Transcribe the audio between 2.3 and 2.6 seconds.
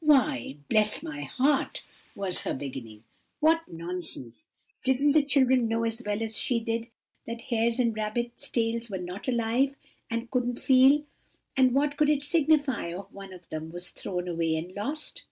her